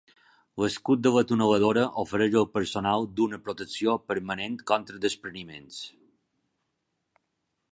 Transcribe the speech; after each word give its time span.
L'escut 0.61 1.01
de 1.07 1.09
la 1.15 1.21
tuneladora 1.31 1.83
ofereix 2.03 2.37
al 2.41 2.47
personal 2.55 3.05
d'una 3.19 3.39
protecció 3.49 3.93
permanent 4.13 4.57
contra 4.73 5.03
despreniments. 5.05 5.79